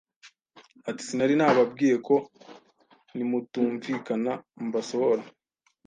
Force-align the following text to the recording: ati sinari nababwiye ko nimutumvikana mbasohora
ati 0.89 1.01
sinari 1.07 1.33
nababwiye 1.37 1.95
ko 2.07 2.15
nimutumvikana 3.15 4.31
mbasohora 4.65 5.23